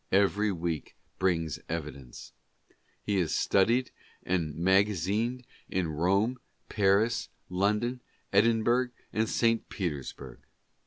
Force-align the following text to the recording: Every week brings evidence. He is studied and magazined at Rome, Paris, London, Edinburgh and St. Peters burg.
Every 0.11 0.51
week 0.51 0.95
brings 1.19 1.59
evidence. 1.69 2.33
He 3.03 3.17
is 3.17 3.35
studied 3.35 3.91
and 4.23 4.55
magazined 4.55 5.43
at 5.71 5.85
Rome, 5.85 6.39
Paris, 6.69 7.29
London, 7.49 8.01
Edinburgh 8.33 8.89
and 9.13 9.29
St. 9.29 9.69
Peters 9.69 10.11
burg. 10.13 10.39